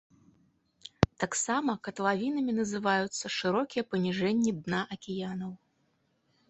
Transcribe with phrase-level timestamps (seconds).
[1.23, 5.51] Таксама катлавінамі называюцца шырокія паніжэнні дна акіянаў.